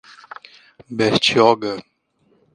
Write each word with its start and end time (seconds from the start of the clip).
Bertioga 0.97 1.71